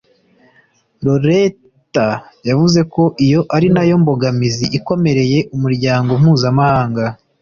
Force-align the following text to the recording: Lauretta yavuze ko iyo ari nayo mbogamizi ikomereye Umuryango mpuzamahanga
Lauretta 1.03 2.05
yavuze 2.49 2.79
ko 2.93 3.03
iyo 3.25 3.41
ari 3.55 3.67
nayo 3.75 3.95
mbogamizi 4.01 4.65
ikomereye 4.77 5.39
Umuryango 5.55 6.11
mpuzamahanga 6.21 7.03